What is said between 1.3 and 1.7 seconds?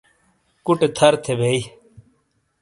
بئی